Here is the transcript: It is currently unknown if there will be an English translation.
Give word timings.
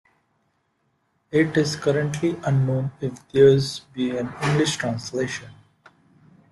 It 1.29 1.55
is 1.55 1.75
currently 1.75 2.35
unknown 2.43 2.91
if 3.01 3.13
there 3.31 3.45
will 3.51 3.61
be 3.93 4.17
an 4.17 4.33
English 4.45 4.77
translation. 4.77 5.51